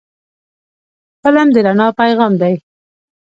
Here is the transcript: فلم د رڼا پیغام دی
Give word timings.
فلم 1.21 1.47
د 1.53 1.55
رڼا 1.65 1.87
پیغام 1.99 2.33
دی 2.41 2.53